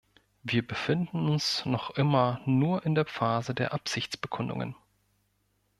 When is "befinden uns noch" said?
0.67-1.91